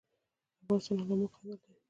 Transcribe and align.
د 0.03 0.03
افغانستان 0.65 0.97
علما 1.01 1.27
قدر 1.33 1.57
لري 1.61 1.79